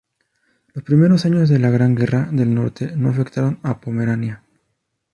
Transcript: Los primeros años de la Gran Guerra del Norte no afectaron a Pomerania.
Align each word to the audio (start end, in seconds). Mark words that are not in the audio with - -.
Los 0.73 0.83
primeros 0.83 1.25
años 1.27 1.47
de 1.47 1.59
la 1.59 1.69
Gran 1.69 1.93
Guerra 1.93 2.27
del 2.31 2.55
Norte 2.55 2.95
no 2.97 3.09
afectaron 3.09 3.59
a 3.61 3.79
Pomerania. 3.81 4.43